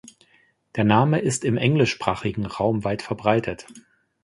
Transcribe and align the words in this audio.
Der 0.77 0.83
Name 0.83 1.19
ist 1.19 1.45
im 1.45 1.57
englischsprachigen 1.57 2.47
Raum 2.47 2.83
weit 2.83 3.03
verbreitet. 3.03 3.67